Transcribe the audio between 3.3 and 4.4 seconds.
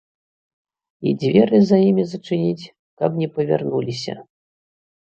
павярнуліся!